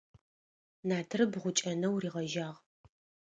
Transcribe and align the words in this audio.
Натрыб 0.89 1.31
гъукӀэнэу 1.41 1.95
ригъэжьагъ. 2.01 2.57